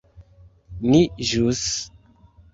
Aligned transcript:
Ni 0.93 1.01
ĵus... 1.33 1.63